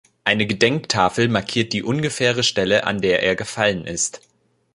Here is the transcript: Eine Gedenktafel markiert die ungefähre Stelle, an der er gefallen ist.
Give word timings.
Eine 0.23 0.47
Gedenktafel 0.47 1.27
markiert 1.29 1.73
die 1.73 1.83
ungefähre 1.83 2.41
Stelle, 2.41 2.85
an 2.85 3.01
der 3.01 3.21
er 3.21 3.35
gefallen 3.35 3.85
ist. 3.85 4.19